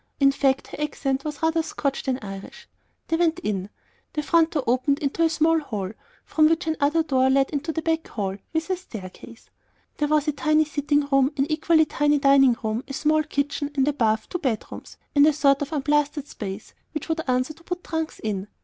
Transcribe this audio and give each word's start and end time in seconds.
In 0.19 0.31
fact, 0.31 0.69
her 0.69 0.81
accent 0.81 1.23
was 1.23 1.43
rather 1.43 1.61
Scotch 1.61 2.01
than 2.01 2.17
Irish. 2.23 2.67
They 3.07 3.17
went 3.17 3.37
in. 3.41 3.69
The 4.13 4.23
front 4.23 4.49
door 4.49 4.63
opened 4.65 4.97
into 4.97 5.21
a 5.23 5.29
minute 5.39 5.65
hall, 5.65 5.91
from 6.25 6.49
which 6.49 6.65
another 6.65 7.03
door 7.03 7.29
led 7.29 7.51
into 7.51 7.71
a 7.77 7.81
back 7.83 8.07
hall 8.07 8.37
with 8.51 8.71
a 8.71 8.77
staircase. 8.77 9.51
There 9.97 10.07
was 10.07 10.27
a 10.27 10.31
tiny 10.31 10.65
sitting 10.65 11.05
room, 11.11 11.31
an 11.37 11.45
equally 11.51 11.85
tiny 11.85 12.17
dining 12.17 12.57
room, 12.63 12.83
a 12.87 12.93
small 12.93 13.21
kitchen, 13.21 13.69
and 13.75 13.87
above, 13.87 14.27
two 14.27 14.39
bedrooms 14.39 14.97
and 15.13 15.27
a 15.27 15.33
sort 15.33 15.61
of 15.61 15.71
unplastered 15.71 16.25
space, 16.27 16.73
which 16.95 17.07
would 17.07 17.21
answer 17.27 17.53
to 17.53 17.63
put 17.63 17.83
trunks 17.83 18.17
in. 18.23 18.47